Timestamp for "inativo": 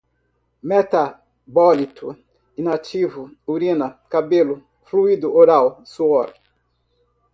2.59-3.21